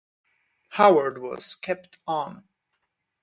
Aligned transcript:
Howard 0.69 1.19
was 1.19 1.53
kept 1.53 1.97
on. 2.07 2.43